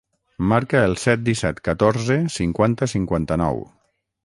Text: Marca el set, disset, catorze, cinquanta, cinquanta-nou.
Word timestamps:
Marca 0.53 0.79
el 0.85 0.95
set, 1.01 1.21
disset, 1.27 1.61
catorze, 1.69 2.17
cinquanta, 2.37 2.91
cinquanta-nou. 2.97 3.63